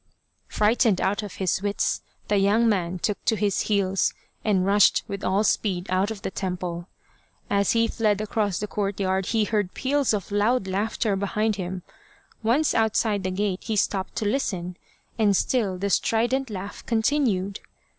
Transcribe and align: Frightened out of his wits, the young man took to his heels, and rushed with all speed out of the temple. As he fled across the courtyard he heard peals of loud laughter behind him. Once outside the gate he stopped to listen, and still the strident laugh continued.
Frightened 0.47 0.99
out 0.99 1.21
of 1.21 1.35
his 1.35 1.61
wits, 1.61 2.01
the 2.27 2.37
young 2.37 2.67
man 2.67 2.97
took 2.97 3.23
to 3.25 3.35
his 3.35 3.59
heels, 3.69 4.15
and 4.43 4.65
rushed 4.65 5.03
with 5.07 5.23
all 5.23 5.43
speed 5.43 5.85
out 5.91 6.09
of 6.09 6.23
the 6.23 6.31
temple. 6.31 6.87
As 7.51 7.73
he 7.73 7.87
fled 7.87 8.19
across 8.19 8.57
the 8.57 8.65
courtyard 8.65 9.27
he 9.27 9.43
heard 9.43 9.75
peals 9.75 10.11
of 10.11 10.31
loud 10.31 10.65
laughter 10.67 11.15
behind 11.15 11.57
him. 11.57 11.83
Once 12.41 12.73
outside 12.73 13.21
the 13.23 13.29
gate 13.29 13.65
he 13.65 13.75
stopped 13.75 14.15
to 14.15 14.25
listen, 14.25 14.75
and 15.19 15.37
still 15.37 15.77
the 15.77 15.91
strident 15.91 16.49
laugh 16.49 16.83
continued. 16.87 17.59